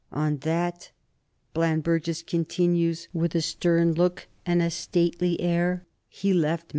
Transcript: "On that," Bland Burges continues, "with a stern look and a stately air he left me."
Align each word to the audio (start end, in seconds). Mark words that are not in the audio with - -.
"On 0.11 0.37
that," 0.37 0.89
Bland 1.53 1.83
Burges 1.83 2.23
continues, 2.23 3.07
"with 3.13 3.35
a 3.35 3.41
stern 3.43 3.93
look 3.93 4.27
and 4.47 4.59
a 4.59 4.71
stately 4.71 5.39
air 5.39 5.85
he 6.07 6.33
left 6.33 6.69
me." 6.69 6.69